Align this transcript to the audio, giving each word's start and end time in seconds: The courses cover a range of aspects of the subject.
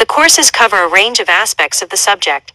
The 0.00 0.06
courses 0.06 0.50
cover 0.50 0.78
a 0.78 0.88
range 0.88 1.20
of 1.20 1.28
aspects 1.28 1.82
of 1.82 1.90
the 1.90 1.96
subject. 1.98 2.54